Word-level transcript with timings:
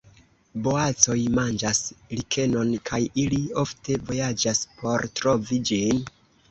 Boacoj 0.67 1.17
manĝas 1.39 1.83
likenon 2.21 2.73
kaj 2.91 3.01
ili 3.27 3.43
ofte 3.67 4.01
vojaĝas 4.11 4.67
por 4.83 5.11
trovi 5.21 5.65
ĝin. 5.73 6.07